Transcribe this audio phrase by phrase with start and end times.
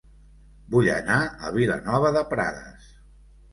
[0.75, 1.19] Vull anar
[1.49, 2.91] a Vilanova de Prades